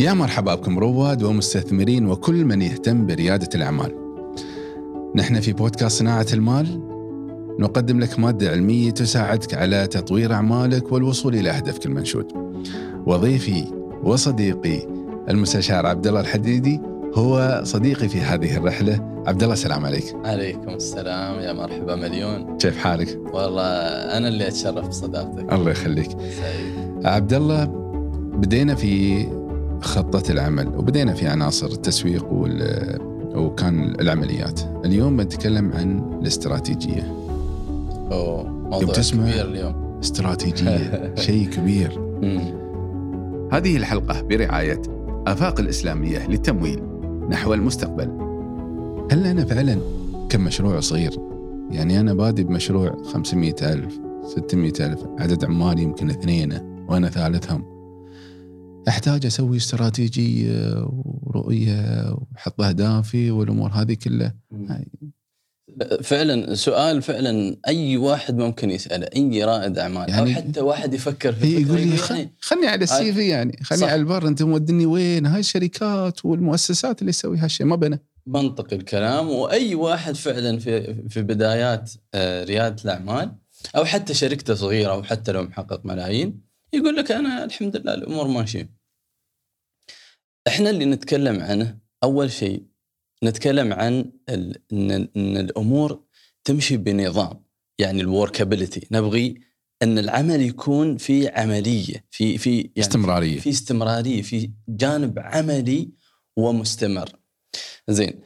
[0.00, 3.94] يا مرحبا بكم رواد ومستثمرين وكل من يهتم بريادة الأعمال.
[5.14, 6.80] نحن في بودكاست صناعة المال.
[7.58, 12.26] نقدم لك مادة علمية تساعدك على تطوير أعمالك والوصول إلى هدفك المنشود.
[13.06, 13.64] وضيفي
[14.02, 14.86] وصديقي
[15.28, 16.80] المستشار عبد الله الحديدي
[17.14, 19.22] هو صديقي في هذه الرحلة.
[19.26, 20.16] عبد الله السلام عليك.
[20.24, 22.56] عليكم السلام يا مرحبا مليون.
[22.56, 23.62] كيف حالك؟ والله
[24.16, 25.52] أنا اللي أتشرف بصداقتك.
[25.52, 26.10] الله يخليك.
[26.10, 27.64] سعيد عبد الله
[28.34, 29.26] بدينا في
[29.80, 30.68] خطة العمل.
[30.68, 34.60] وبدينا في عناصر التسويق وال وكان العمليات.
[34.84, 37.14] اليوم بنتكلم عن الاستراتيجية.
[38.12, 39.98] أوه موضوع كبير اليوم.
[40.00, 41.12] استراتيجية.
[41.26, 42.00] شيء كبير.
[43.52, 44.82] هذه الحلقة برعاية
[45.26, 46.82] آفاق الإسلامية للتمويل
[47.30, 48.08] نحو المستقبل.
[49.12, 49.78] هل أنا فعلا
[50.28, 51.18] كمشروع صغير؟
[51.70, 57.75] يعني أنا بادي بمشروع 500 ألف 600 ألف عدد عمالي يمكن اثنين وأنا ثالثهم.
[58.88, 60.74] أحتاج أسوي استراتيجية
[61.22, 64.34] ورؤية وأحط أهدافي والأمور هذه كلها.
[66.02, 71.32] فعلا سؤال فعلا أي واحد ممكن يسأله أي رائد أعمال يعني- أو حتى واحد يفكر
[71.32, 73.88] في يقول لي يعني خلني على السي في يعني خلني صح.
[73.88, 77.98] على البر أنت مودني وين؟ هاي الشركات والمؤسسات اللي تسوي هالشيء ما بنا.
[78.26, 79.28] منطق الكلام.
[79.28, 83.32] وأي واحد فعلا في في بدايات آه، ريادة الأعمال
[83.76, 88.28] أو حتى شركته صغيرة أو حتى لو محقق ملايين يقول لك أنا الحمد لله الأمور
[88.28, 88.70] ماشية.
[90.48, 92.62] إحنا اللي نتكلم عنه أول شيء
[93.24, 96.04] نتكلم عن ال- إن إن الأمور
[96.44, 97.44] تمشي بنظام
[97.78, 99.34] يعني الوركابيلتي نبغي
[99.82, 103.40] إن العمل يكون في عملية في في يعني استمرارية.
[103.40, 105.90] في استمرارية في جانب عملي
[106.36, 107.10] ومستمر.
[107.88, 108.20] زين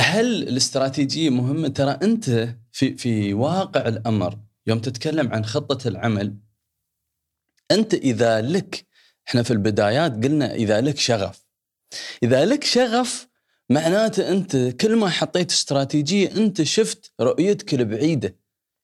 [0.00, 6.36] هل الاستراتيجية مهمة؟ ترى أنت في في واقع الأمر يوم تتكلم عن خطة العمل
[7.70, 8.86] أنت إذا لك
[9.28, 11.46] إحنا في البدايات قلنا إذا لك شغف.
[12.22, 13.28] إذا لك شغف
[13.70, 18.36] معناته أنت كل ما حطيت استراتيجية أنت شفت رؤيتك البعيدة.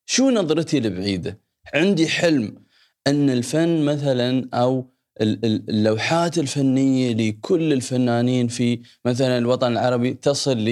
[0.07, 1.41] شو نظرتي البعيدة؟
[1.75, 2.65] عندي حلم
[3.07, 10.65] أن الفن مثلا أو ال- ال- اللوحات الفنية لكل الفنانين في مثلا الوطن العربي تصل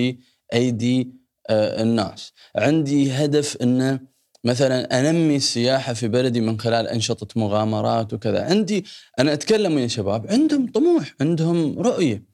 [0.52, 1.12] لأيدي
[1.50, 2.32] آه، الناس.
[2.56, 4.00] عندي هدف أنه
[4.44, 8.44] مثلا أنمي السياحة في بلدي من خلال أنشطة مغامرات وكذا.
[8.44, 8.84] عندي
[9.18, 12.24] أنا أتكلم ويا شباب عندهم طموح عندهم رؤية.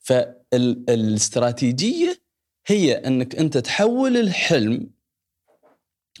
[0.00, 2.20] فالاستراتيجية
[2.66, 4.90] هي أنك أنت تحول الحلم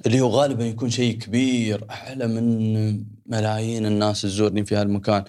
[0.06, 5.24] اللي هو غالبا يكون شيء كبير أعلى من ملايين الناس تزورني في هالمكان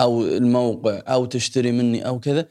[0.00, 2.48] أو الموقع أو تشتري مني أو كذا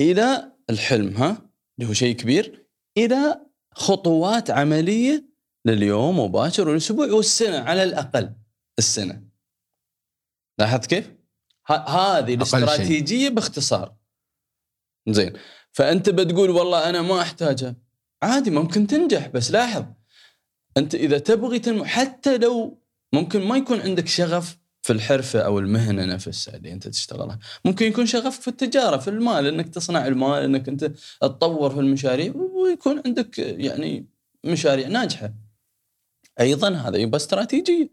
[0.00, 2.66] إلى الحلم ها؟ اللي هو شيء كبير
[2.98, 3.40] إلى
[3.74, 5.27] خطوات عملية
[5.70, 8.32] لليوم وباكر والأسبوع والسنة على الأقل
[8.78, 9.22] السنة
[10.58, 11.12] لاحظت كيف؟
[11.66, 12.34] هذه.
[12.34, 13.94] الاستراتيجية باختصار
[15.08, 15.32] زين
[15.72, 17.76] فأنت بتقول والله أنا ما أحتاجها
[18.22, 19.84] عادي ممكن تنجح بس لاحظ
[20.76, 26.04] أنت إذا تبغي تنمو حتى لو ممكن ما يكون عندك شغف في الحرفة أو المهنة
[26.04, 30.68] نفسها اللي أنت تشتغلها، ممكن يكون شغف في التجارة في المال إنك تصنع المال إنك
[30.68, 30.84] أنت
[31.20, 34.06] تطور في المشاريع ويكون عندك يعني
[34.44, 35.32] مشاريع ناجحة.
[36.40, 37.90] أيضا هذا يبقى استراتيجيه.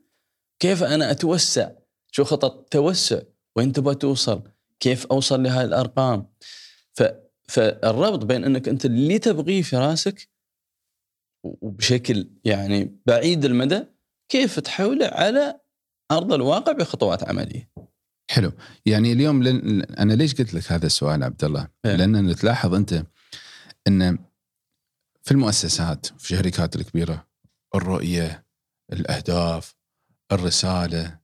[0.60, 1.72] كيف أنا أتوسع؟
[2.12, 3.22] شو خطط توسع؟
[3.56, 4.44] وين تبغى توصل؟
[4.80, 6.28] كيف أوصل لهاي الأرقام؟
[6.94, 7.04] ف
[7.48, 10.30] فالربط بين أنك أنت اللي تبغيه في راسك
[11.44, 13.84] وبشكل يعني بعيد المدى
[14.30, 15.60] كيف تحوله على
[16.12, 17.70] أرض الواقع بخطوات عملية.
[18.32, 18.52] حلو
[18.86, 19.82] يعني اليوم لن...
[19.82, 21.96] أنا ليش قلت لك هذا السؤال عبد الله؟ إيه.
[21.96, 23.06] لأن تلاحظ أنت
[23.88, 24.18] إن
[25.24, 27.28] في المؤسسات في الشركات الكبيرة
[27.78, 28.46] الرؤية
[28.94, 29.76] الأهداف
[30.32, 31.20] الرسالة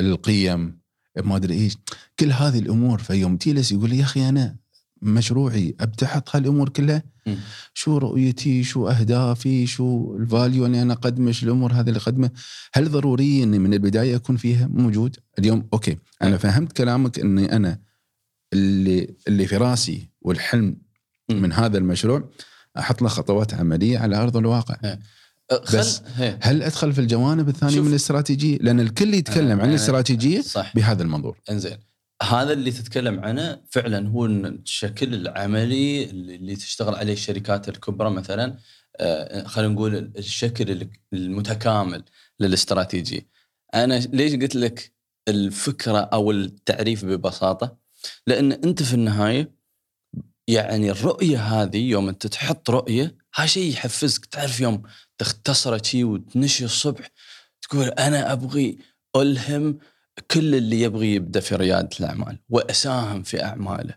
[0.00, 0.78] القيم
[1.24, 1.76] ما أدري إيش.
[2.18, 4.56] كل هذه الأمور فيوم تجلس يقول لي يا أخي أنا
[5.02, 7.02] مشروعي ابدا أحط هالامور كلها.
[7.26, 7.36] مم.
[7.74, 12.30] شو رؤيتي؟ شو أهدافي؟ شو ال value اللي أنا أقدمه؟ شو الأمور هذه اللي أقدمه؟
[12.74, 15.96] هل ضروري إني من البداية أكون فيها موجود؟ اليوم okay.
[16.22, 16.36] أنا.
[16.36, 17.80] فهمت كلامك إني أنا
[18.52, 20.76] اللي اللي في راسي والحلم
[21.30, 21.42] مم.
[21.42, 22.30] من هذا المشروع
[22.78, 24.96] أحط له خطوات عملية على أرض الواقع.
[25.74, 26.38] بس هي.
[26.42, 27.80] هل أدخل في الجوانب الثانية.
[27.80, 31.76] من الاستراتيجية لأن الكل يتكلم أنا- عن الاستراتيجية صح بهذا المنظور إنزين
[32.22, 38.56] هذا اللي تتكلم عنه فعلا هو الشكل العملي اللي اللي تشتغل عليه الشركات الكبرى مثلا
[39.00, 42.04] آه، خلينا نقول الشكل المتكامل
[42.40, 43.28] للاستراتيجية.
[43.74, 44.92] أنا ليش قلت لك
[45.28, 47.76] الفكرة أو التعريف ببساطة؟
[48.26, 49.57] لأن أنت في النهاية
[50.48, 54.26] يعني الرؤية هذه يوم أنت تحط رؤية هذا شيء يحفزك.
[54.26, 54.82] تعرف يوم
[55.18, 57.10] تختصر شيء وتنشي الصبح
[57.62, 58.78] تقول أنا أبغي
[59.16, 59.78] ألهم
[60.30, 63.94] كل اللي يبغي يبدأ في ريادة الأعمال وأساهم في أعماله.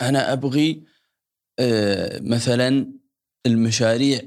[0.00, 0.84] أنا أبغي
[1.58, 2.92] آه، مثلا
[3.46, 4.20] المشاريع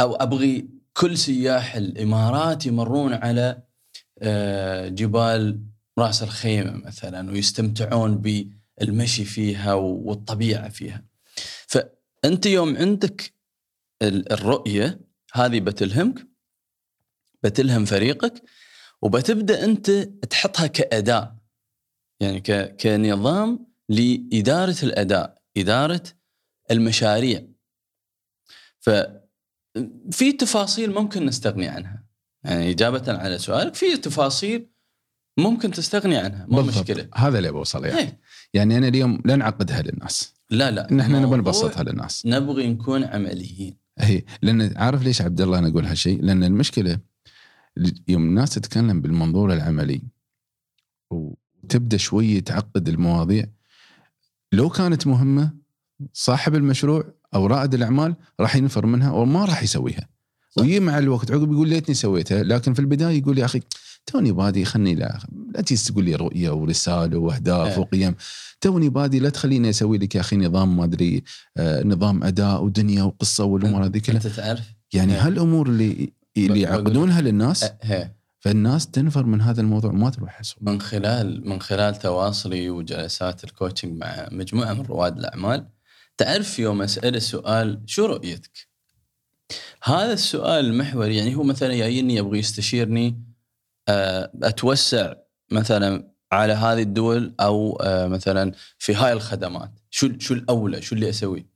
[0.00, 3.62] أو أبغي كل سياح الإمارات يمرون على
[4.22, 5.60] آه، جبال
[5.98, 8.18] راس الخيمة مثلا ويستمتعون
[8.80, 11.04] بالمشي فيها والطبيعة فيها.
[11.66, 13.32] فأنت يوم عندك
[14.02, 15.00] الرؤية
[15.32, 16.26] هذه بتلهمك
[17.42, 18.42] بتلهم فريقك
[19.02, 19.90] وبتبدأ أنت
[20.30, 21.36] تحطها كأداء
[22.20, 22.40] يعني
[22.80, 26.02] كنظام لإدارة الأداء، إدارة
[26.70, 27.46] المشاريع.
[28.80, 32.04] ففي تفاصيل ممكن نستغني عنها.
[32.44, 34.68] يعني إجابة على سؤالك في تفاصيل
[35.38, 37.08] ممكن تستغني عنها مو مشكلة.
[37.14, 38.18] هذا اللي بوصل يعني.
[38.54, 40.34] يعني أنا اليوم لا نعقدها للناس.
[40.50, 40.90] لا لا.
[40.90, 42.26] ان إحنا نبغى نبسطها للناس.
[42.26, 43.76] نبغي نكون عمليين.
[43.98, 46.98] هي لأن عارف ليش عبد الله أنا أقول هالشيء؟ لأن المشكلة
[48.08, 50.02] يوم الناس تتكلم بالمنظور العملي
[51.10, 53.46] وتبدأ شوي تعقد المواضيع
[54.52, 55.50] لو كانت مهمة
[56.12, 57.04] صاحب المشروع
[57.34, 60.08] أو رائد الأعمال راح ينفر منها وما راح يسويها.
[60.56, 63.60] ويجي مع الوقت عقب يقول ليتني سويتها لكن في البداية يقول يا أخي
[64.06, 65.18] توني بادي خلني لا
[65.54, 67.80] لا تقول لي رؤية ورسالة وأهداف أه.
[67.80, 68.14] وقيم
[68.60, 71.24] توني بادي لا تخليني أسوي لك يا أخي نظام ما أدري
[71.56, 75.26] آه نظام أداء ودنيا وقصة والأمور هذه كلها أنت تعرف يعني أه.
[75.26, 78.14] هالأمور اللي اللي يعقدونها للناس أه.
[78.40, 83.50] فالناس تنفر من هذا الموضوع ما تروح حسب من خلال من خلال تواصلي وجلسات ال
[83.50, 85.68] coaching مع مجموعة من رواد الأعمال
[86.16, 88.67] تعرف يوم أسأل السؤال شو رؤيتك؟
[89.82, 93.22] هذا السؤال المحوري يعني هو مثلا جايني يبغى يستشيرني
[93.88, 95.14] آه، أتوسع
[95.50, 99.70] مثلا على هذه الدول أو آه، مثلا في هاي الخدمات.
[99.90, 101.46] شو شو الأولى؟ شو اللي اسويه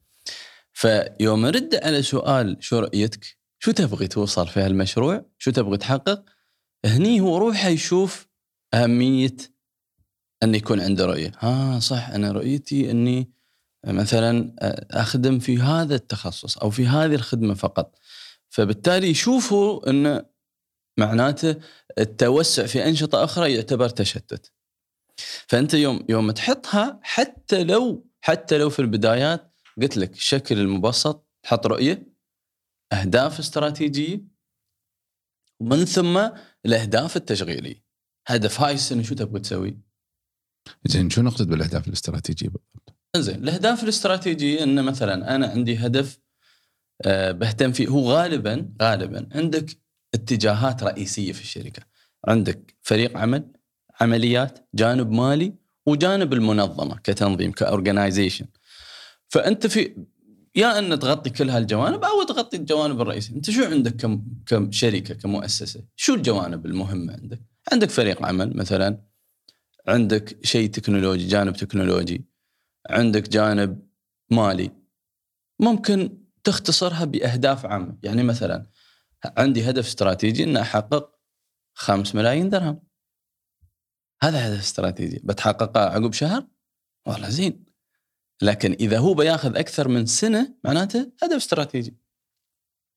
[0.72, 6.24] فيوم ارد على سؤال شو رؤيتك شو تبغي توصل في هالمشروع؟ شو تبغي تحقق؟
[6.84, 8.28] هني هو روحه يشوف
[8.74, 9.36] أهمية
[10.42, 13.30] أن يكون عنده رؤيه ها صح أنا رؤيتي أني
[13.86, 14.54] مثلا
[14.90, 17.98] أخدم في هذا التخصص أو في هذه الخدمة فقط
[18.48, 20.24] فبالتالي يشوفوا انه
[20.98, 21.56] معناته
[21.98, 24.52] التوسع في أنشطة أخرى يعتبر تشتت.
[25.48, 29.52] فأنت يوم يوم تحطها حتى لو حتى لو في البدايات
[29.82, 32.12] قلت لك الشكل المبسط تحط رؤية
[32.92, 34.24] أهداف استراتيجية
[35.60, 36.30] ومن ثم
[36.66, 37.84] الأهداف التشغيلية.
[38.26, 39.78] هدف هاي السنة شو تبغى تسوي؟
[40.86, 46.18] زين شو نقصد بالأهداف الاستراتيجية بالضبط؟ زين الأهداف الاستراتيجية إن مثلا أنا عندي هدف
[47.04, 47.88] آه، بهتم فيه.
[47.88, 49.66] هو غالبا غالبا عندك
[50.14, 51.82] اتجاهات رئيسية في الشركة.
[52.28, 53.52] عندك فريق عمل
[54.00, 55.54] عمليات جانب مالي
[55.86, 58.46] وجانب المنظمة كتنظيم كاورجنايزيشن
[59.28, 59.96] فأنت في
[60.56, 63.34] يا أن تغطي كل هالجوانب أو تغطي الجوانب الرئيسية.
[63.34, 64.24] أنت شو عندك كم
[64.70, 67.40] كشركه كمؤسسة؟ شو الجوانب المهمة عندك؟
[67.72, 68.98] عندك فريق عمل مثلا
[69.88, 72.31] عندك شيء تكنولوجي جانب تكنولوجي.
[72.90, 73.88] عندك جانب
[74.30, 74.70] مالي.
[75.60, 77.98] ممكن تختصرها بأهداف عامة.
[78.02, 78.66] يعني مثلا
[79.24, 81.18] عندي هدف استراتيجي ان أحقق
[81.74, 82.82] 5 ملايين درهم.
[84.22, 85.20] هذا هدف استراتيجي.
[85.24, 86.46] بتحققه عقب شهر؟
[87.06, 87.64] والله زين.
[88.42, 91.96] لكن إذا هو بياخذ أكثر من سنة معناته هدف استراتيجي.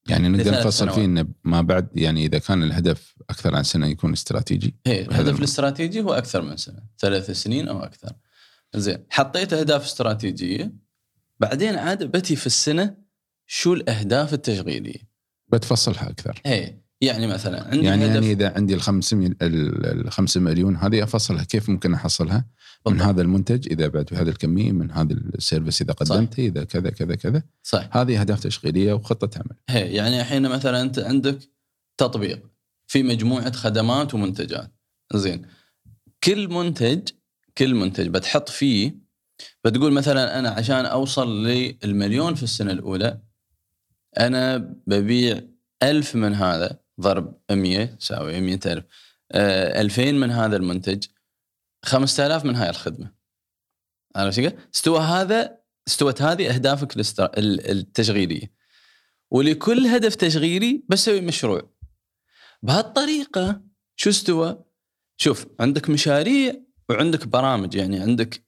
[0.10, 4.12] يعني نقدر نفصل فيه إنه ما بعد يعني إذا كان الهدف أكثر عن سنة يكون
[4.12, 4.76] استراتيجي.
[4.88, 6.84] إيه الهدف الاستراتيجي هو أكثر من سنة.
[7.00, 8.14] ثلاث سنين أو أكثر.
[8.80, 9.06] زين.
[9.10, 10.74] حطيت أهداف استراتيجية
[11.40, 12.98] بعدين عاد بتي في السنة
[13.48, 15.16] شو الأهداف التشغيلية؟
[15.48, 16.42] بتفصلها أكثر.
[16.46, 21.04] إيه يعني مثلا عندي يعني هدف يعني إذا عندي ال 5 ال 5 مليون هذه
[21.04, 21.44] أفصلها.
[21.44, 22.46] كيف ممكن أحصلها؟
[22.88, 27.16] من هذا المنتج إذا بعت بهذه الكمية من هذا السيرفيس إذا قدمته إذا كذا كذا
[27.16, 27.44] كذا.
[27.64, 27.90] صح.
[27.98, 29.58] هذه أهداف تشغيلية وخطة عمل.
[29.70, 31.40] هي يعني الحين مثلا أنت عندك
[31.98, 32.50] تطبيق
[32.88, 34.72] في مجموعة خدمات ومنتجات.
[35.14, 35.42] زين.
[36.24, 37.10] كل منتج
[37.58, 38.96] كل منتج بتحط فيه
[39.64, 43.22] بتقول مثلا أنا عشان أوصل للمليون في السنة الأولى
[44.20, 44.58] أنا
[44.88, 45.42] ببيع
[45.84, 48.84] ألف من هذا ضرب 100 تساوي 100000
[49.32, 51.06] آه 2000 من هذا المنتج
[51.86, 53.12] 5000 من هاي الخدمة
[54.16, 55.58] عرفت كيف؟ استوى هذا
[55.88, 56.96] استوت هذه أهدافك
[57.38, 58.52] التشغيلية
[59.32, 61.72] ولكل هدف تشغيلي بسوي مشروع
[62.64, 63.62] بهالطريقة
[63.96, 64.64] شو استوى؟
[65.18, 68.46] شوف عندك مشاريع وعندك برامج يعني عندك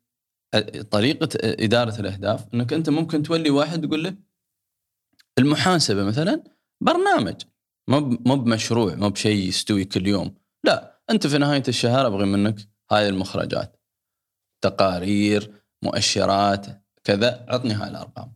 [0.92, 4.16] طريقة إدارة الأهداف إنك أنت ممكن تولي واحد تقول له
[5.40, 6.44] المحاسبة مثلا
[6.82, 7.42] برنامج
[7.90, 10.36] مو مو بمشروع مو بشيء يستوي كل يوم.
[10.64, 13.82] لا أنت في نهاية الشهر أبغي منك هاي المخرجات.
[14.64, 16.66] تقارير مؤشرات
[17.04, 18.34] كذا عطني هاي الأرقام.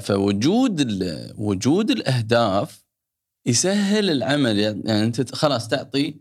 [0.00, 1.02] فوجود
[1.38, 2.84] وجود الأهداف
[3.46, 6.20] يسهل العمل يعني أنت خلاص تعطي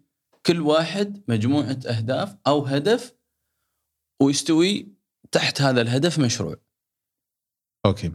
[0.49, 3.15] كل واحد مجموعة أهداف أو هدف
[4.21, 4.87] ويستوي
[5.31, 6.55] تحت هذا الهدف مشروع
[7.85, 8.11] أوكي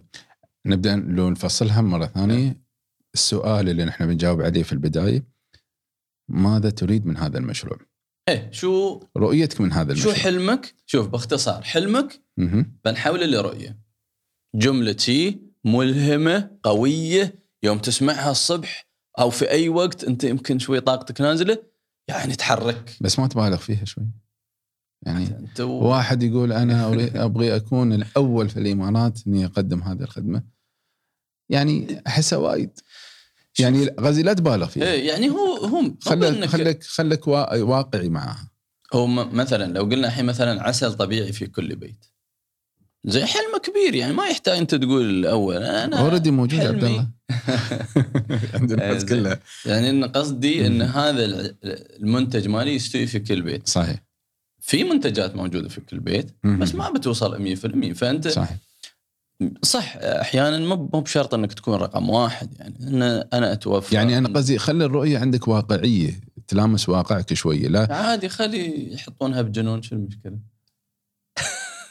[0.67, 2.63] نبدأ لو نفصلها مرة ثانية
[3.15, 5.27] السؤال اللي نحن بنجاوب عليه في البداية
[6.31, 7.79] ماذا تريد من هذا المشروع؟
[8.29, 12.23] إيه شو رؤيتك من هذا شو المشروع حلمك؟ شوف باختصار حلمك.
[12.85, 13.79] بنحوله لرؤيه
[14.55, 18.89] جملتي ملهمة قوية يوم تسمعها الصبح
[19.19, 21.74] أو في أي وقت أنت يمكن شوي طاقتك نازلة
[22.09, 22.97] يعني تحرك.
[23.01, 24.07] بس ما تبالغ فيها شوي.
[25.07, 25.49] يعني.
[25.61, 26.87] واحد يقول أنا
[27.25, 30.43] ابغي أكون الأول في الإمارات إني أقدم هذه الخدمة.
[31.51, 32.79] يعني أحسها وايد.
[33.59, 34.85] يعني غازي لا تبالغ فيها.
[34.85, 38.51] إيه يعني هو مو خلك خلك خلك وا- واقعي معها.
[38.95, 42.07] هو مثلا لو قلنا الحين مثلا عسل طبيعي في كل بيت.
[43.05, 45.57] زي حلم كبير يعني ما يحتاج أنت تقول الأول.
[45.57, 47.09] أنا اوريدي موجود عبد الله.
[48.55, 49.05] عند الناس.
[49.05, 49.41] كلها.
[49.67, 50.83] يعني إن قصدي إن.
[50.83, 51.25] هذا
[52.01, 53.69] المنتج مالي يستوي في كل بيت.
[53.69, 54.05] صحيح.
[54.61, 56.31] في منتجات موجودة في كل بيت.
[56.45, 58.57] بس ما بتوصل 100% فأنت صحيح.
[59.63, 62.55] صح أحيانا مو مو بشرط إنك تكون رقم واحد.
[62.59, 63.95] يعني أنا أنا أتوفى.
[63.95, 69.83] يعني أنا قصدي خلي الرؤية عندك واقعية تلامس واقعك شوية لا عادي خلي يحطونها بجنون
[69.83, 70.54] شو المشكلة؟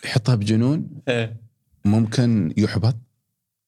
[0.06, 0.88] يحطها بجنون
[1.86, 2.96] ممكن يحبط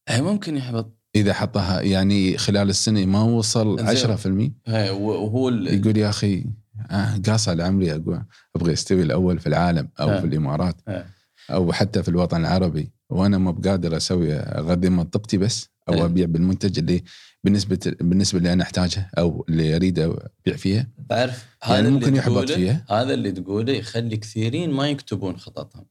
[0.10, 4.18] هي ممكن يحبط إذا حطها يعني خلال السنة ما وصل زين.
[4.18, 6.46] 10% هي وهو ال- يقول يا أخي
[6.92, 8.22] آه قاصر لعمري أقول
[8.56, 10.20] أبغى أستوي الأول في العالم أو آه.
[10.20, 11.06] في الإمارات آه.
[11.52, 16.06] أو حتى في الوطن العربي وأنا ما بقادر أسوي اغذي منطقتي بس أو آه.
[16.06, 17.04] أبيع بالمنتج اللي
[17.44, 22.34] بالنسبة بالنسبة اللي أنا أحتاجه أو اللي أريد أبيع فيها تعرف يعني اللي ممكن يحبط
[22.34, 22.86] تقوله- فيها.
[22.90, 25.86] هذا اللي تقوله يخلي كثيرين ما يكتبون خططهم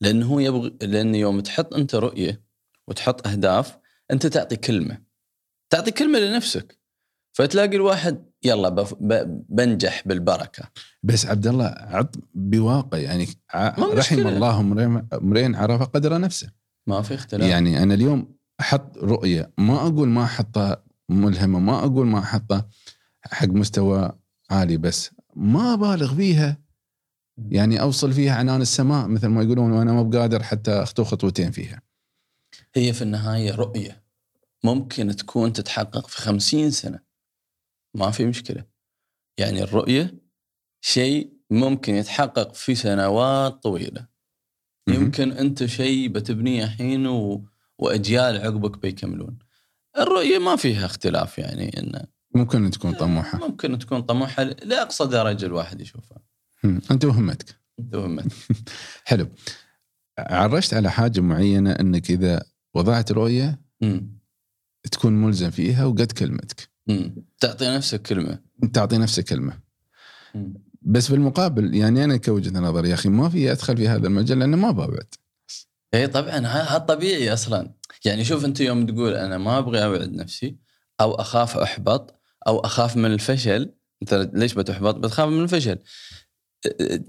[0.00, 2.42] لأنه هو يبغى لأن يوم تحط أنت رؤية
[2.88, 3.78] وتحط أهداف
[4.10, 5.02] أنت تعطي كلمة.
[5.70, 6.80] تعطي كلمة لنفسك.
[7.32, 8.94] فتلاقي الواحد يلا بف...
[9.00, 9.42] ب...
[9.48, 10.64] بنجح بالبركة.
[11.02, 14.26] بس عبد الله عط بواقع يعني ع- رحم.
[14.26, 14.60] الله
[15.12, 16.52] امرئ عرف قدر نفسه.
[16.86, 17.48] ما في اختلاف.
[17.50, 22.68] يعني أنا اليوم أحط رؤية ما أقول ما احطها ملهمة ما أقول ما احطها
[23.22, 24.12] حق مستوى
[24.50, 26.58] عالي بس ما أبالغ فيها
[27.48, 31.82] يعني أوصل فيها عنان السماء مثل ما يقولون وأنا ما بقادر حتى اخطو خطوتين فيها.
[32.74, 34.02] هي في النهاية رؤية.
[34.64, 37.00] ممكن تكون تتحقق في خمسين سنة.
[37.94, 38.64] ما في مشكلة.
[39.38, 40.14] يعني الرؤية
[40.80, 44.06] شيء ممكن يتحقق في سنوات طويلة.
[44.88, 47.44] يمكن أنت شيء بتبنيه الحين و...
[47.78, 49.38] وأجيال عقبك بيكملون.
[49.98, 52.04] الرؤية ما فيها اختلاف يعني انه
[52.34, 53.38] ممكن تكون طموحة.
[53.38, 54.42] ممكن تكون طموحة.
[54.42, 56.18] لاقصى درجة الواحد يشوفها.
[56.64, 57.60] أنت وهمتك.
[57.80, 58.32] أنت وهمت
[59.04, 59.28] حلو.
[60.18, 62.42] عرجت على حاجة معينة إنك إذا
[62.74, 64.18] وضعت رؤية مم.
[64.92, 66.68] تكون ملزم فيها وقد كلمتك.
[66.86, 67.24] مم.
[67.40, 68.38] تعطي نفسك كلمة.
[68.72, 69.60] تعطي نفسك كلمة.
[70.34, 70.54] مم.
[70.82, 74.56] بس بالمقابل يعني أنا كوجهة نظر يا أخي ما في أدخل في هذا المجال لأنه
[74.56, 75.14] ما بوعد
[75.94, 77.74] اي طبعا هذا طبيعي أصلا.
[78.04, 80.56] يعني شوف أنت يوم تقول أنا ما ابغي اوعد نفسي
[81.00, 85.78] أو أخاف أحبط أو أخاف من الفشل انت ليش بتحبط؟ بتخاف من الفشل.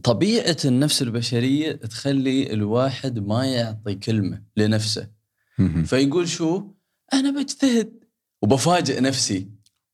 [0.04, 5.08] طبيعة النفس البشرية تخلي الواحد ما يعطي كلمة لنفسه.
[5.86, 6.72] فيقول شو؟
[7.14, 8.04] أنا بجتهد
[8.42, 9.48] وبفاجئ نفسي.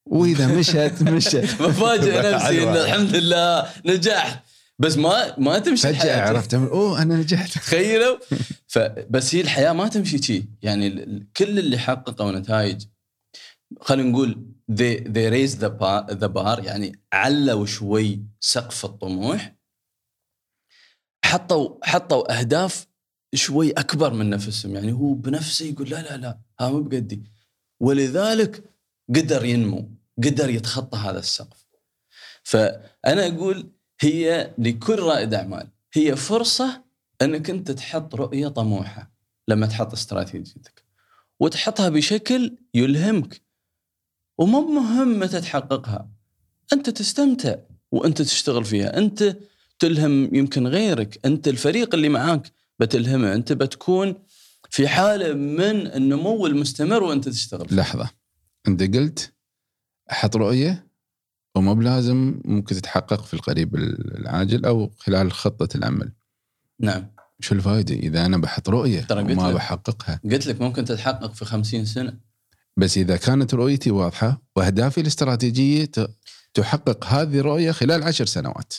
[0.06, 1.62] وإذا مشت مشت.
[1.62, 2.76] بفاجئ نفسي إن.
[2.76, 4.44] الحمد لله نجحت.
[4.80, 6.22] بس ما ما تمشي فجأة الحياة.
[6.22, 7.54] عرفت أوه أنا نجحت.
[7.58, 8.18] تخيلوا؟
[8.68, 10.44] فبس هي الحياة ما تمشي شي.
[10.62, 10.90] يعني
[11.38, 12.82] كل اللي حققوا نتائج
[13.82, 19.55] خلينا نقول they, they raised the bar, the bar يعني علوا شوي سقف الطموح
[21.25, 22.88] حطوا حطوا أهداف
[23.36, 27.24] شوي أكبر من نفسهم يعني هو بنفسه يقول لا لا لا ها مو بقدي.
[27.79, 28.63] ولذلك
[29.15, 29.91] قدر ينمو
[30.24, 31.65] قدر يتخطى هذا السقف.
[32.43, 33.71] فأنا أقول
[34.01, 36.83] هي لكل رائد أعمال هي فرصة
[37.21, 39.12] إنك أنت تحط رؤية طموحة
[39.47, 40.86] لما تحط استراتيجيتك.
[41.39, 43.47] وتحطها بشكل يلهمك.
[44.38, 46.10] ومو مهم متى تحققها.
[46.74, 47.56] أنت تستمتع
[47.91, 48.98] وأنت تشتغل فيها.
[48.98, 49.38] أنت
[49.79, 51.20] تلهم يمكن غيرك.
[51.25, 53.34] أنت الفريق اللي معاك بتلهمه.
[53.34, 54.15] أنت بتكون
[54.70, 57.67] في حالة من النمو المستمر وأنت تشتغل.
[57.72, 58.10] لحظة.
[58.67, 59.34] أنت قلت
[60.12, 60.88] أحط رؤية
[61.56, 66.12] ومو بلازم ممكن تتحقق في القريب العاجل أو خلال خطة العمل.
[66.79, 67.08] نعم.
[67.39, 69.51] شو الفائده إذا أنا بحط رؤية وما.
[69.51, 72.26] بحققها؟ قلت لك ممكن تتحقق في خمسين سنة.
[72.77, 75.89] بس إذا كانت رؤيتي واضحة وأهدافي الاستراتيجية
[76.53, 78.74] تحقق هذه الرؤية خلال عشر سنوات.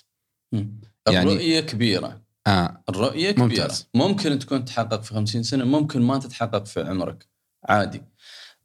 [0.53, 0.73] يعني-
[1.09, 2.23] الرؤية كبيرة.
[2.47, 3.45] آه الرؤية كبيرة.
[3.47, 3.87] ممتاز.
[3.95, 7.27] ممكن تكون تحقق في خمسين سنة ممكن ما تتحقق في عمرك.
[7.65, 8.03] عادي.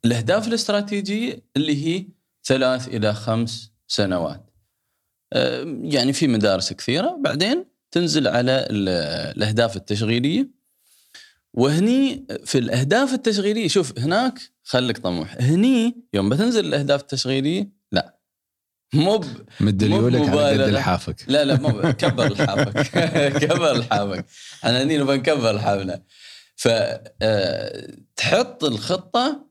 [0.04, 2.06] الأهداف الاستراتيجية اللي هي
[2.44, 4.50] ثلاث إلى خمس سنوات.
[5.32, 7.18] آه، يعني في مدارس كثيرة.
[7.24, 8.88] بعدين تنزل على ال-
[9.36, 10.48] الأهداف التشغيلية.
[11.54, 15.36] وهني في الأهداف التشغيلية شوف هناك خليك طموح.
[15.40, 18.18] هني يوم بتنزل الأهداف التشغيلية لا.
[18.94, 19.24] مو ب-
[19.60, 20.70] مد ليولك على قد.
[20.70, 22.88] لحافك لا لا مو كبر لحافك
[23.44, 24.24] كبر لحافك
[24.64, 26.02] أنا هني نبغى نكبر لحافنا
[26.56, 29.46] فتحط الخطة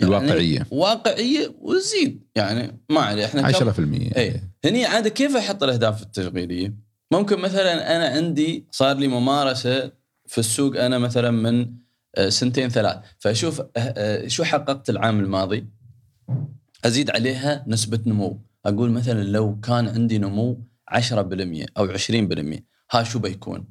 [0.00, 0.66] يعني الواقعية.
[0.70, 3.24] واقعية وزيد يعني ما عليه.
[3.24, 6.74] إحنا كم- 10% اي هني عاد كيف أحط الأهداف التشغيلية؟
[7.12, 9.92] ممكن مثلا أنا عندي صار لي ممارسة
[10.26, 11.68] في السوق أنا مثلا من آه،
[12.28, 12.96] سنتين ثلاث.
[13.18, 15.66] فأشوف آه، آه، شو حققت العام الماضي؟
[16.84, 18.40] أزيد عليها نسبة نمو.
[18.66, 23.64] أقول مثلا لو كان عندي نمو 10% أو 20% ها شو بيكون؟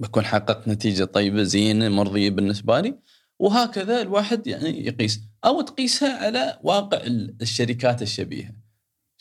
[0.00, 2.98] بكون حققت نتيجة طيبة زينة مرضية بالنسبة لي؟
[3.38, 5.20] وهكذا الواحد يعني يقيس.
[5.44, 8.52] أو تقيسها على واقع ال- الشركات الشبيهة.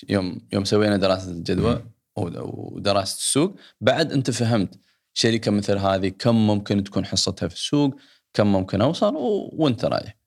[0.09, 1.83] يوم يوم سوينا دراسة الجدوى
[2.15, 4.79] ودراسة السوق بعد أنت فهمت
[5.13, 7.95] شركة مثل هذه كم ممكن تكون حصتها في السوق
[8.33, 9.49] كم ممكن اوصل و...
[9.53, 10.17] وانت رايح.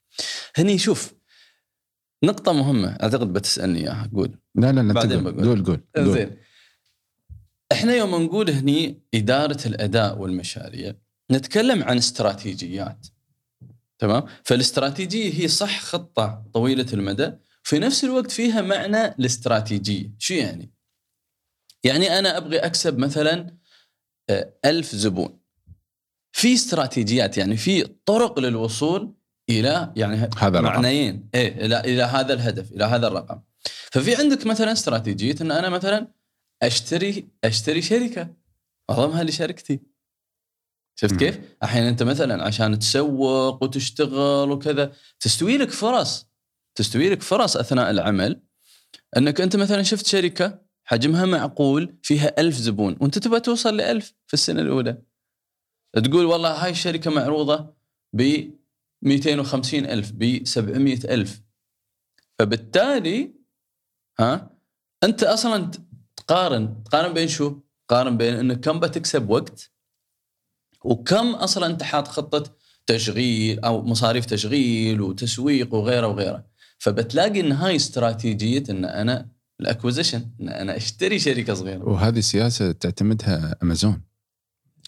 [0.56, 1.14] هني شوف
[2.24, 4.10] نقطة مهمة أعتقد بتسألني إياها.
[4.14, 4.38] قول.
[4.54, 5.44] لا لا لا بعدين بقول.
[5.44, 6.14] قول قول قول.
[6.14, 6.36] زين.
[7.72, 10.94] إحنا يوم نقول هني إدارة الأداء والمشاريع
[11.30, 13.06] نتكلم عن استراتيجيات.
[13.98, 17.32] تمام؟ فالاستراتيجية هي صح خطة طويلة المدى
[17.62, 20.12] في نفس الوقت فيها معنى الاستراتيجية.
[20.18, 20.72] شو يعني؟
[21.84, 23.56] يعني أنا أبغي أكسب مثلا
[24.30, 25.40] آه، ألف زبون.
[26.34, 29.14] في استراتيجيات يعني في طرق للوصول
[29.50, 30.64] إلى يعني هذا الرقم.
[30.64, 33.40] معنيين إيه إلى إلى هذا الهدف إلى هذا الرقم
[33.92, 36.08] ففي عندك مثلا استراتيجية إن أنا مثلا
[36.62, 38.34] أشتري أشتري شركة
[38.90, 39.80] اضمها لشركتي
[40.94, 41.16] شفت.
[41.16, 46.26] كيف؟ الحين أنت مثلا عشان تسوق وتشتغل وكذا تستوي لك فرص
[46.74, 48.42] تستوي لك فرص أثناء العمل
[49.16, 54.34] إنك أنت مثلا شفت شركة حجمها معقول فيها ألف زبون وأنت تبغى توصل لألف في
[54.34, 55.13] السنة الأولى
[56.00, 57.74] تقول والله هاي الشركة معروضة
[58.12, 58.50] ب
[59.02, 61.42] 250 ألف ب 700 ألف.
[62.38, 63.34] فبالتالي
[64.20, 64.50] ها
[65.04, 65.70] أنت أصلا
[66.16, 69.70] تقارن تقارن بين شو؟ تقارن بين انك كم بتكسب وقت
[70.84, 76.46] وكم أصلا أنت حاط خطة تشغيل أو مصاريف تشغيل وتسويق وغيره وغيره.
[76.78, 79.28] فبتلاقي إن هاي استراتيجية إن أنا
[79.60, 81.88] الاكوزيشن إن أنا أشتري شركة صغيرة.
[81.88, 84.02] وهذه سياسة تعتمدها امازون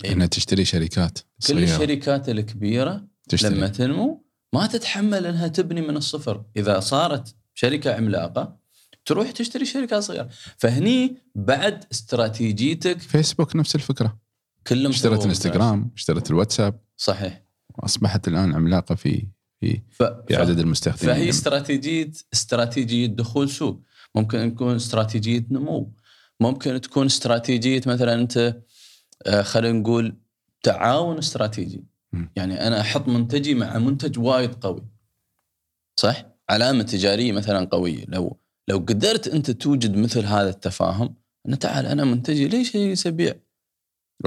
[0.04, 0.12] إيه.
[0.12, 1.64] إنها تشتري شركات كل صغيرة.
[1.64, 3.54] الشركات الكبيرة تشتري.
[3.54, 6.44] لما تنمو ما تتحمل إنها تبني من الصفر.
[6.56, 8.56] إذا صارت شركة عملاقة
[9.04, 10.28] تروح تشتري شركة صغيرة.
[10.58, 14.18] فهني بعد استراتيجيتك فيسبوك نفس الفكرة.
[14.66, 16.80] كلهم اشترت سووا الانستغرام اشترت الواتساب.
[16.96, 17.42] صحيح.
[17.78, 19.26] واصبحت الآن عملاقة في
[19.60, 20.02] في ف...
[20.02, 21.14] في عدد المستخدمين.
[21.14, 23.82] فهي استراتيجية استراتيجية دخول سوق.
[24.14, 25.92] ممكن تكون استراتيجية نمو.
[26.40, 28.56] ممكن تكون استراتيجية مثلا أنت
[29.40, 30.16] خلينا نقول
[30.62, 31.84] تعاون استراتيجي.
[32.36, 34.86] يعني أنا أحط منتجي مع منتج وايد قوي.
[36.00, 38.04] صح؟ علامة تجارية مثلا قوية.
[38.08, 41.14] لو لو قدرت أنت توجد مثل هذا التفاهم
[41.48, 42.76] ان تعال أنا منتجي ليش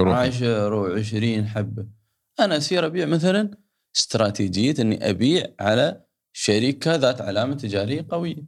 [0.00, 0.26] روحي.
[0.26, 1.86] 10 و20 حبة.
[2.40, 3.50] أنا أصير أبيع مثلا
[3.96, 8.44] استراتيجية إني أبيع على شركة ذات علامة تجارية قوية.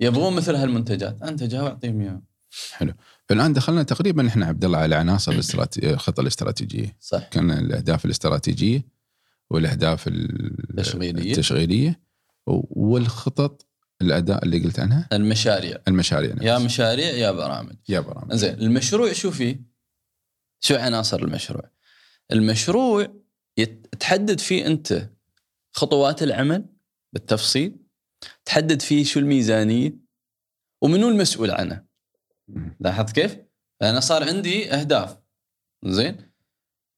[0.00, 1.22] يبغون مثل هالمنتجات.
[1.22, 2.22] أنت جاء واعطيهم اياها
[3.28, 8.86] فالان دخلنا تقريبا إحنا عبد الله على عناصر الاستراتيجيه الخطة الاستراتيجية صح كان الأهداف الاستراتيجية
[9.50, 10.08] والأهداف.
[10.08, 12.00] التشغيلية
[12.46, 13.66] و- والخطط
[14.02, 16.58] الأداء اللي قلت عنها المشاريع المشاريع يا نفسها.
[16.58, 19.60] مشاريع يا برامج يا برامج زين المشروع شو فيه؟
[20.60, 21.70] شو عناصر المشروع؟
[22.32, 23.14] المشروع
[23.58, 25.10] يت- تحدد فيه أنت
[25.72, 26.64] خطوات العمل
[27.12, 27.76] بالتفصيل
[28.44, 29.94] تحدد فيه شو الميزانية
[30.82, 31.89] ومنو المسؤول عنه مم.
[32.80, 33.36] لاحظت كيف؟
[33.82, 35.16] أنا صار عندي أهداف.
[35.84, 36.30] زين؟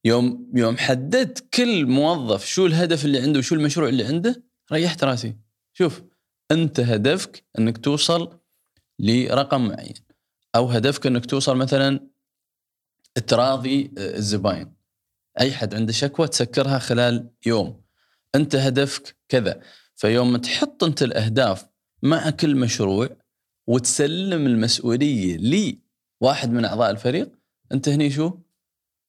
[0.04, 5.36] يوم يوم حددت كل موظف شو الهدف اللي عنده وشو المشروع اللي عنده ريحت راسي.
[5.72, 6.02] شوف
[6.50, 8.40] أنت هدفك إنك توصل
[8.98, 9.94] لرقم معين.
[10.54, 12.08] أو هدفك إنك توصل مثلا
[13.26, 14.74] تراضي آه، الزباين.
[15.40, 17.82] أي حد عنده شكوى تسكرها خلال يوم.
[18.34, 19.62] أنت هدفك كذا.
[19.94, 21.66] فيوم تحط أنت الأهداف
[22.02, 23.16] مع كل مشروع
[23.66, 25.36] وتسلم المسؤولية
[26.22, 27.32] لواحد من أعضاء الفريق.
[27.72, 28.38] أنت هني شو؟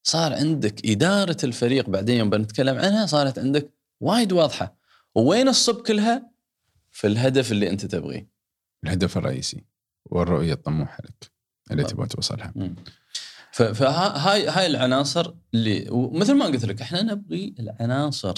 [0.03, 4.77] صار عندك إدارة الفريق بعدين يوم بنتكلم عنها صارت عندك وايد واضحة.
[5.15, 6.31] وين الصب كلها؟
[6.91, 8.29] في الهدف اللي أنت تبغيه.
[8.83, 9.63] الهدف الرئيسي
[10.05, 11.31] والرؤية الطموحة لك
[11.71, 11.83] اللي.
[11.83, 12.53] تبغى توصلها.
[12.55, 12.75] مم.
[13.51, 18.33] فهاي هاي العناصر اللي ومثل ما قلت لك إحنا نبغي العناصر.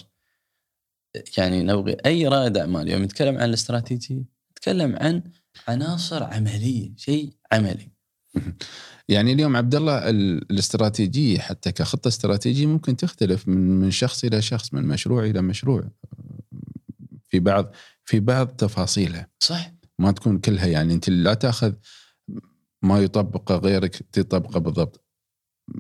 [1.38, 2.90] يعني نبغي أي رائد أعمال.
[2.90, 5.24] يوم يتكلم عن الاستراتيجية تتكلم عن
[5.68, 7.92] عناصر عملية شيء عملي.
[9.10, 14.42] يعني اليوم عبد الله ال- الاستراتيجية حتى كخطة استراتيجية ممكن تختلف من من شخص إلى
[14.42, 15.84] شخص من مشروع إلى مشروع
[17.30, 17.72] في بعض
[18.06, 19.28] في بعض تفاصيلها.
[19.40, 19.72] صح.
[20.00, 21.74] ما تكون كلها يعني أنت لا تأخذ
[22.82, 25.06] ما يطبقه غيرك تطبقه بالضبط.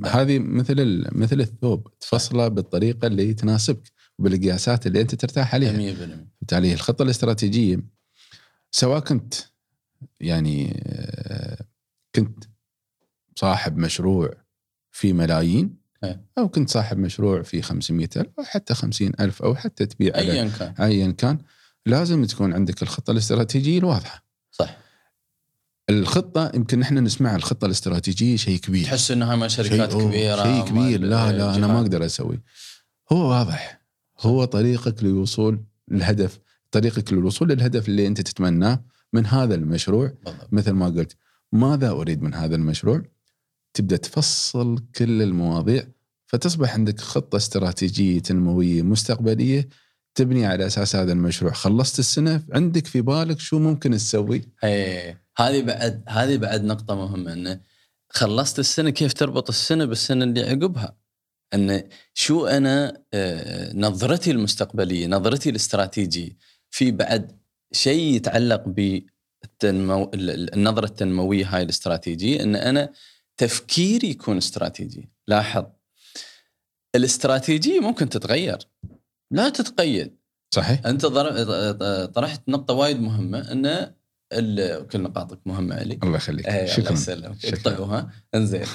[0.05, 5.93] هذه مثل مثل الثوب تفصله بالطريقة اللي تناسبك وبالقياسات اللي أنت ترتاح عليها.
[5.95, 7.94] 100% بالتالي الخطة الاستراتيجية
[8.75, 9.33] سواء كنت
[10.19, 11.65] يعني آه،
[12.15, 12.43] كنت
[13.35, 14.33] صاحب مشروع
[14.91, 16.25] في ملايين إيه.
[16.38, 20.49] أو كنت صاحب مشروع في 500 ألف أو حتى 50 ألف أو حتى تبيع ايا
[20.59, 20.73] كان.
[20.79, 21.38] ايا كان.
[21.85, 24.23] لازم تكون عندك الخطة الاستراتيجية الواضحة.
[24.51, 24.77] صح.
[25.89, 28.85] الخطة يمكن إحنا نسمع الخطة الاستراتيجية شيء كبير.
[28.85, 31.01] تحس إنها ما شركات شيء- كبيرة شيء كبير.
[31.01, 31.79] لا لا أنا ما.
[31.81, 32.41] أقدر أسوي.
[33.11, 33.81] هو واضح.
[34.19, 36.39] هو طريقك للوصول للهدف
[36.75, 38.83] طريقك للوصول للهدف اللي أنت تتمناه
[39.13, 40.53] من هذا المشروع بالضبط.
[40.53, 41.15] مثل ما قلت
[41.51, 43.01] ماذا أريد من هذا المشروع
[43.73, 45.88] تبدأ تفصل كل المواضيع
[46.27, 49.69] فتصبح عندك خطة استراتيجية تنموية مستقبلية
[50.15, 55.61] تبني على أساس هذا المشروع خلصت السنة عندك في بالك شو ممكن تسوي إيه هذه
[55.61, 57.61] بعد هذه بعد نقطة مهمة انه
[58.09, 60.97] خلصت السنة كيف تربط السنة بالسنة اللي عقبها؟
[61.53, 61.83] إن
[62.13, 66.38] شو أنا آه، نظرتي المستقبلية، نظرتي الاستراتيجية
[66.75, 67.31] في بعد
[67.71, 72.91] شيء يتعلق بالتنمو ال- ال- النظرة التنموية هاي الاستراتيجية إن أنا
[73.38, 75.65] تفكيري يكون استراتيجي، لاحظ
[76.95, 78.57] الاستراتيجية ممكن تتغير.
[79.31, 80.15] لا تتقيد.
[80.55, 80.85] صحيح.
[80.85, 81.05] أنت
[82.15, 83.93] طرحت نقطة وايد مهمة إن
[84.91, 85.99] كل نقاطك مهمة علي.
[86.03, 86.47] الله يخليك.
[86.49, 86.93] الله شكرا.
[86.93, 87.39] يسلمك.
[87.39, 87.57] شكراً.
[87.71, 88.63] اقطعوها إنزين.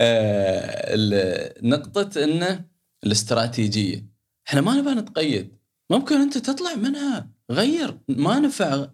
[0.00, 2.64] آه، نقطة انه
[3.04, 4.06] الاستراتيجية.
[4.48, 5.63] إحنا ما نبغى نتقيد.
[5.90, 8.86] ممكن أنت تطلع منها غير ما نفع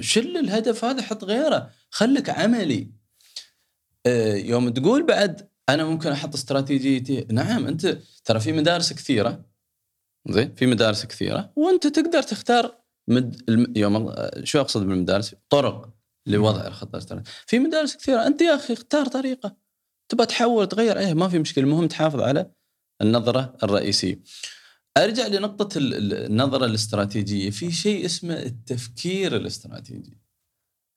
[0.00, 2.90] شل الهدف هذا حط غيره خليك عملي
[4.06, 9.44] آه، يوم تقول بعد أنا ممكن أحط استراتيجيتي نعم أنت ترى في مدارس كثيرة
[10.28, 12.74] زين في مدارس كثيرة وأنت تقدر تختار
[13.08, 13.42] مد...
[13.76, 15.88] يوم شو أقصد بالمدارس؟ طرق
[16.26, 17.30] لوضع الخطة الاستراتيجيه.
[17.46, 19.56] في مدارس كثيرة أنت يا أخي اختار طريقة
[20.08, 22.50] تبغى تحول تغير إيه ما في مشكلة المهم تحافظ على
[23.02, 24.20] النظرة الرئيسية.
[24.96, 27.50] أرجع لنقطة ال- ال- النظرة الاستراتيجية.
[27.50, 30.18] في شيء اسمه التفكير الاستراتيجي.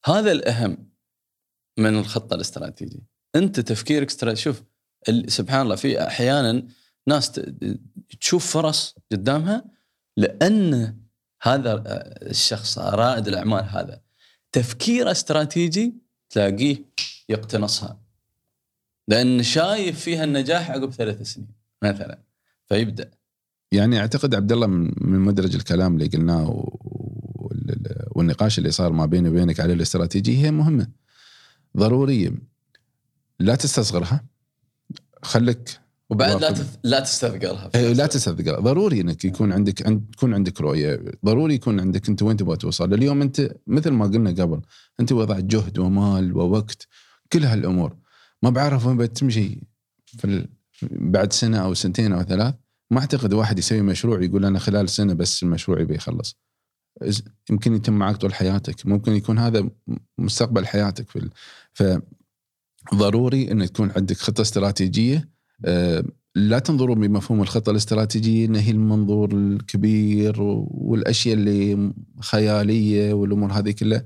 [0.06, 0.90] هذا الأهم
[1.80, 3.08] من الخطة الاستراتيجية.
[3.36, 4.64] أنت تفكيرك استراتيجي شوف
[5.28, 6.68] سبحان الله في أحيانا
[7.08, 7.42] ناس
[8.20, 9.66] تشوف فرص قدامها
[10.18, 11.00] لأن
[11.42, 11.84] هذا
[12.30, 14.02] الشخص رائد الأعمال هذا.
[14.52, 15.94] تفكير استراتيجي
[16.30, 16.86] تلاقيه
[17.30, 18.02] يقتنصها.
[19.08, 22.24] لأن شايف فيها النجاح عقب ثلاث سنين مثلا.
[22.66, 23.12] فيبدأ.
[23.72, 26.70] يعني أعتقد عبد الله من مدرج الكلام اللي قلناه
[28.12, 30.88] والنقاش اللي صار ما بيني وبينك على الاستراتيجيه هي مهمة.
[31.78, 32.32] ضرورية.
[33.40, 34.26] لا تستصغرها.
[35.24, 35.80] خليك
[36.10, 36.52] وبعد لا.
[36.52, 36.78] تث...
[36.84, 37.70] لا تستثقلها.
[37.76, 38.14] إيه، لا الوقت.
[38.14, 38.64] تستثقل.
[38.64, 41.02] ضروري إنك يكون عندك عند تكون عندك رؤية.
[41.26, 42.94] ضروري يكون عندك أنت وين تبغى توصل.
[42.94, 44.62] اليوم أنت مثل ما قلنا قبل
[45.00, 46.88] أنت وضعت جهد ومال ووقت
[47.34, 47.96] كل هالأمور.
[48.44, 49.68] ما بعرف وين بتمشي
[50.06, 50.50] في ال...
[50.92, 52.56] بعد سنة أو سنتين أو ثلاث.
[52.92, 56.38] ما أعتقد واحد يسوي مشروع يقول أنا خلال سنة بس المشروع يبي يخلص.
[57.50, 58.86] يمكن يتم معك طول حياتك.
[58.86, 59.70] ممكن يكون هذا
[60.18, 61.32] مستقبل حياتك في ال...
[62.92, 65.30] فضروري إن تكون عندك خطة استراتيجية.
[65.66, 66.04] آه،
[66.36, 74.06] لا تنظروا بمفهوم الخطة الاستراتيجية إن هي المنظور الكبير والأشياء اللي خيالية والأمور هذه كلها.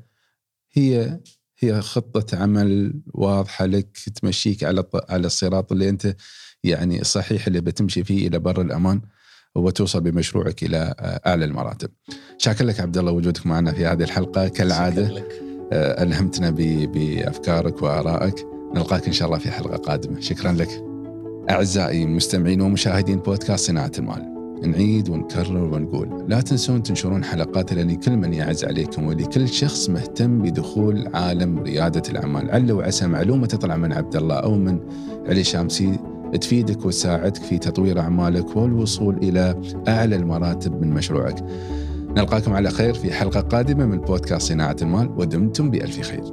[0.72, 1.20] هي
[1.60, 6.16] هي خطة عمل واضحة لك تمشيك على على الصراط اللي أنت
[6.64, 9.02] يعني الصحيح اللي بتمشي فيه إلى بر الأمان
[9.56, 11.90] وتوصل بمشروعك إلى آه، أعلى المراتب.
[12.38, 14.48] شاكر لك عبد الله وجودك معنا في هذه الحلقة.
[14.48, 15.24] كالعادة.
[15.74, 16.50] آه، ألهمتنا
[16.94, 18.48] بأفكارك وآرائك.
[18.76, 20.20] نلقاك إن شاء الله في حلقة قادمة.
[20.20, 20.84] شكرا لك.
[21.50, 24.34] أعزائي مستمعين ومشاهدين بودكاست صناعة المال
[24.72, 31.10] نعيد ونكرر ونقول لا تنسون تنشرون حلقاتنا لكل من يعز عليكم ولكل شخص مهتم بدخول
[31.14, 32.52] عالم ريادة الأعمال.
[32.52, 34.80] عل وعسى معلومة تطلع من عبد الله أو من
[35.28, 36.00] علي شامسي.
[36.38, 41.46] تفيدك وتساعدك في تطوير أعمالك والوصول إلى أعلى المراتب من مشروعك.
[42.18, 46.24] نلقاكم على خير في حلقة قادمة من بودكاست صناعة المال ودمتم بألف خير.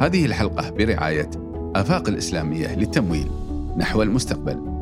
[0.00, 1.30] هذه الحلقة برعاية
[1.76, 3.30] آفاق الإسلامية للتمويل
[3.76, 4.77] نحو المستقبل.